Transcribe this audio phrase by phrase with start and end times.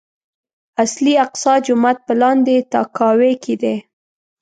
[0.83, 3.75] اصلي اقصی جومات په لاندې تاكاوۍ کې دی.